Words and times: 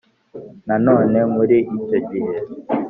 na 0.67 0.75
none 0.85 1.17
muri 1.35 1.57
icyo 1.79 1.99
gihe, 2.09 2.35